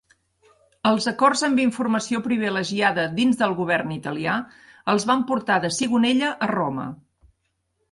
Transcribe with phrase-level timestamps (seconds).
[0.91, 4.39] Els acords amb informació privilegiada dins del govern italià
[4.95, 6.91] els van portar de Sigonella a Roma.